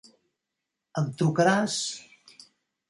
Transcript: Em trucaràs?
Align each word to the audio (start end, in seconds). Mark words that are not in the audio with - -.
Em 1.03 1.11
trucaràs? 1.21 1.81